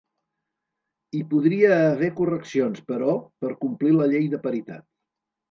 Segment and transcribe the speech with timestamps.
[1.17, 3.15] Hi podria haver correccions, però,
[3.45, 4.89] per complir la llei de paritat.